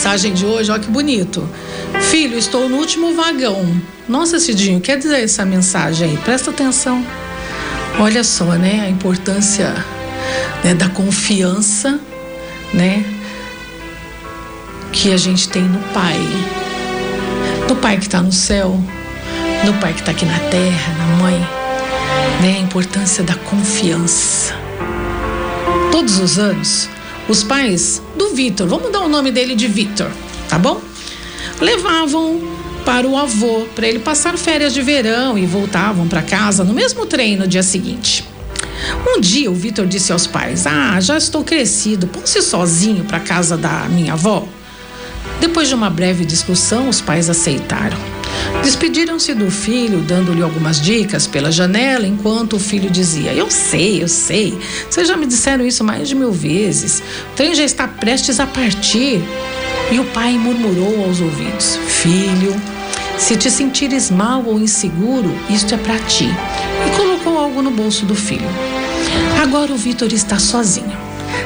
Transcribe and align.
mensagem 0.00 0.32
de 0.32 0.46
hoje, 0.46 0.70
olha 0.70 0.80
que 0.80 0.90
bonito. 0.90 1.46
Filho, 2.10 2.38
estou 2.38 2.70
no 2.70 2.78
último 2.78 3.14
vagão. 3.14 3.70
Nossa, 4.08 4.38
Cidinho, 4.38 4.80
quer 4.80 4.96
dizer 4.96 5.22
essa 5.22 5.44
mensagem 5.44 6.08
aí? 6.08 6.16
Presta 6.16 6.50
atenção. 6.50 7.04
Olha 7.98 8.24
só, 8.24 8.46
né, 8.54 8.80
a 8.86 8.88
importância 8.88 9.74
né, 10.64 10.72
da 10.72 10.88
confiança, 10.88 12.00
né, 12.72 13.04
que 14.90 15.12
a 15.12 15.18
gente 15.18 15.50
tem 15.50 15.64
no 15.64 15.80
Pai. 15.92 16.18
No 17.68 17.76
Pai 17.76 17.98
que 17.98 18.06
está 18.06 18.22
no 18.22 18.32
céu, 18.32 18.82
no 19.66 19.74
Pai 19.74 19.92
que 19.92 20.00
está 20.00 20.12
aqui 20.12 20.24
na 20.24 20.38
terra, 20.38 20.94
na 20.96 21.16
Mãe, 21.16 21.38
né, 22.40 22.56
a 22.56 22.60
importância 22.60 23.22
da 23.22 23.34
confiança. 23.34 24.54
Todos 25.92 26.18
os 26.18 26.38
anos, 26.38 26.88
os 27.30 27.44
pais 27.44 28.02
do 28.16 28.34
Vitor, 28.34 28.66
vamos 28.66 28.90
dar 28.90 29.00
o 29.00 29.08
nome 29.08 29.30
dele 29.30 29.54
de 29.54 29.68
Vitor, 29.68 30.10
tá 30.48 30.58
bom? 30.58 30.80
Levavam 31.60 32.40
para 32.84 33.06
o 33.06 33.16
avô, 33.16 33.66
para 33.74 33.86
ele 33.86 34.00
passar 34.00 34.36
férias 34.36 34.74
de 34.74 34.82
verão 34.82 35.38
e 35.38 35.46
voltavam 35.46 36.08
para 36.08 36.22
casa 36.22 36.64
no 36.64 36.74
mesmo 36.74 37.06
trem 37.06 37.36
no 37.36 37.46
dia 37.46 37.62
seguinte. 37.62 38.28
Um 39.06 39.20
dia 39.20 39.50
o 39.50 39.54
Vitor 39.54 39.86
disse 39.86 40.10
aos 40.10 40.26
pais: 40.26 40.66
Ah, 40.66 41.00
já 41.00 41.16
estou 41.16 41.44
crescido, 41.44 42.08
posso 42.08 42.38
ir 42.38 42.42
sozinho 42.42 43.04
para 43.04 43.20
casa 43.20 43.56
da 43.56 43.88
minha 43.88 44.14
avó? 44.14 44.48
Depois 45.40 45.68
de 45.68 45.74
uma 45.74 45.88
breve 45.88 46.24
discussão, 46.26 46.88
os 46.88 47.00
pais 47.00 47.30
aceitaram. 47.30 47.96
Despediram-se 48.62 49.32
do 49.32 49.50
filho, 49.50 50.00
dando-lhe 50.00 50.42
algumas 50.42 50.80
dicas 50.80 51.26
pela 51.26 51.50
janela, 51.50 52.06
enquanto 52.06 52.56
o 52.56 52.60
filho 52.60 52.90
dizia: 52.90 53.32
Eu 53.32 53.50
sei, 53.50 54.02
eu 54.02 54.08
sei, 54.08 54.58
vocês 54.88 55.08
já 55.08 55.16
me 55.16 55.26
disseram 55.26 55.64
isso 55.64 55.82
mais 55.82 56.08
de 56.08 56.14
mil 56.14 56.30
vezes. 56.30 57.02
O 57.32 57.36
trem 57.36 57.54
já 57.54 57.64
está 57.64 57.88
prestes 57.88 58.38
a 58.38 58.46
partir. 58.46 59.22
E 59.90 59.98
o 59.98 60.04
pai 60.06 60.36
murmurou 60.36 61.04
aos 61.04 61.20
ouvidos: 61.20 61.78
Filho, 61.88 62.54
se 63.16 63.34
te 63.34 63.50
sentires 63.50 64.10
mal 64.10 64.44
ou 64.44 64.60
inseguro, 64.60 65.34
isto 65.48 65.74
é 65.74 65.78
para 65.78 65.98
ti. 66.00 66.28
E 66.86 66.96
colocou 66.96 67.38
algo 67.38 67.62
no 67.62 67.70
bolso 67.70 68.04
do 68.04 68.14
filho. 68.14 68.48
Agora 69.42 69.72
o 69.72 69.76
Vitor 69.76 70.12
está 70.12 70.38
sozinho, 70.38 70.96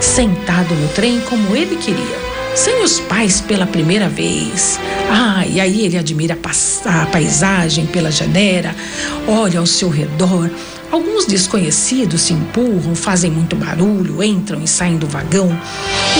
sentado 0.00 0.74
no 0.76 0.88
trem 0.90 1.20
como 1.22 1.56
ele 1.56 1.76
queria 1.76 2.29
sem 2.54 2.82
os 2.82 3.00
pais 3.00 3.40
pela 3.40 3.66
primeira 3.66 4.08
vez. 4.08 4.78
Ah, 5.10 5.46
e 5.46 5.60
aí 5.60 5.84
ele 5.84 5.98
admira 5.98 6.38
a, 6.84 7.06
paisagem 7.06 7.86
pela 7.86 8.10
janela, 8.10 8.74
olha 9.26 9.60
ao 9.60 9.66
seu 9.66 9.88
redor. 9.88 10.50
Alguns 10.90 11.24
desconhecidos 11.24 12.22
se 12.22 12.32
empurram, 12.32 12.96
fazem 12.96 13.30
muito 13.30 13.54
barulho, 13.54 14.22
entram 14.22 14.60
e 14.62 14.66
saem 14.66 14.96
do 14.96 15.06
vagão. 15.06 15.56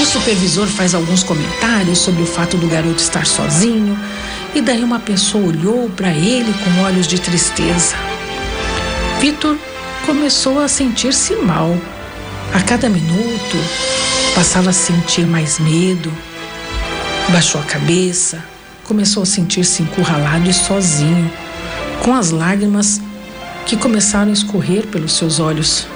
O 0.00 0.04
supervisor 0.04 0.66
faz 0.68 0.94
alguns 0.94 1.24
comentários 1.24 1.98
sobre 1.98 2.22
o 2.22 2.26
fato 2.26 2.56
do 2.56 2.68
garoto 2.68 3.02
estar 3.02 3.26
sozinho. 3.26 3.98
E 4.54 4.60
daí 4.60 4.82
uma 4.84 5.00
pessoa 5.00 5.48
olhou 5.48 5.88
para 5.90 6.12
ele 6.12 6.54
com 6.64 6.82
olhos 6.82 7.08
de 7.08 7.20
tristeza. 7.20 7.96
Vitor 9.20 9.56
começou 10.06 10.60
a 10.60 10.68
sentir-se 10.68 11.34
mal. 11.36 11.76
A 12.54 12.60
cada 12.60 12.88
minuto, 12.88 13.56
Passava 14.34 14.70
a 14.70 14.72
sentir 14.72 15.26
mais 15.26 15.58
medo, 15.58 16.12
baixou 17.30 17.60
a 17.60 17.64
cabeça, 17.64 18.42
começou 18.84 19.22
a 19.22 19.26
sentir-se 19.26 19.82
encurralado 19.82 20.48
e 20.48 20.54
sozinho, 20.54 21.30
com 22.02 22.14
as 22.14 22.30
lágrimas 22.30 23.00
que 23.66 23.76
começaram 23.76 24.30
a 24.30 24.32
escorrer 24.32 24.86
pelos 24.86 25.12
seus 25.12 25.38
olhos. 25.38 25.86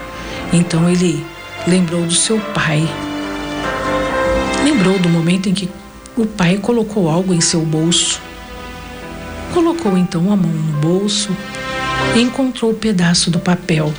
Então 0.52 0.88
ele 0.88 1.24
lembrou 1.66 2.04
do 2.04 2.14
seu 2.14 2.38
pai. 2.38 2.86
Lembrou 4.62 4.98
do 4.98 5.08
momento 5.08 5.48
em 5.48 5.54
que 5.54 5.68
o 6.16 6.26
pai 6.26 6.58
colocou 6.58 7.08
algo 7.08 7.32
em 7.32 7.40
seu 7.40 7.60
bolso. 7.62 8.20
Colocou 9.52 9.96
então 9.96 10.32
a 10.32 10.36
mão 10.36 10.50
no 10.50 10.80
bolso 10.80 11.34
e 12.14 12.20
encontrou 12.20 12.72
o 12.72 12.74
pedaço 12.74 13.30
do 13.30 13.38
papel 13.38 13.92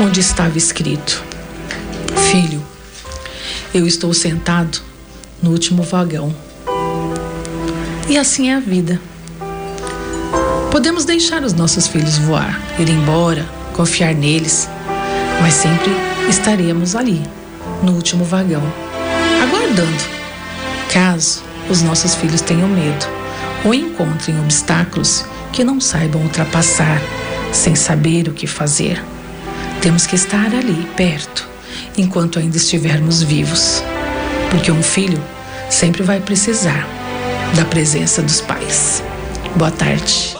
onde 0.00 0.20
estava 0.20 0.56
escrito: 0.56 1.22
Filho, 2.30 2.62
eu 3.74 3.88
estou 3.88 4.14
sentado 4.14 4.80
no 5.42 5.50
último 5.50 5.82
vagão. 5.82 6.32
E 8.08 8.16
assim 8.16 8.50
é 8.50 8.54
a 8.54 8.60
vida. 8.60 9.00
Podemos 10.70 11.04
deixar 11.04 11.42
os 11.42 11.52
nossos 11.52 11.88
filhos 11.88 12.16
voar, 12.18 12.60
ir 12.78 12.88
embora, 12.88 13.44
confiar 13.72 14.14
neles, 14.14 14.68
mas 15.42 15.54
sempre 15.54 15.90
estaremos 16.28 16.94
ali, 16.94 17.20
no 17.82 17.92
último 17.92 18.24
vagão, 18.24 18.62
aguardando, 19.42 20.04
caso 20.92 21.42
os 21.68 21.82
nossos 21.82 22.14
filhos 22.14 22.40
tenham 22.40 22.68
medo 22.68 23.06
ou 23.64 23.74
encontrem 23.74 24.38
obstáculos 24.40 25.24
que 25.52 25.64
não 25.64 25.80
saibam 25.80 26.22
ultrapassar 26.22 27.00
sem 27.52 27.74
saber 27.74 28.28
o 28.28 28.32
que 28.32 28.46
fazer. 28.46 29.02
Temos 29.80 30.06
que 30.06 30.14
estar 30.14 30.46
ali, 30.46 30.86
perto, 30.96 31.53
enquanto 31.96 32.38
ainda 32.38 32.56
estivermos 32.56 33.22
vivos. 33.22 33.82
Porque 34.50 34.70
um 34.70 34.82
filho 34.82 35.22
sempre 35.70 36.02
vai 36.02 36.20
precisar 36.20 36.86
da 37.56 37.64
presença 37.64 38.22
dos 38.22 38.40
pais. 38.40 39.02
Boa 39.56 39.70
tarde. 39.70 40.36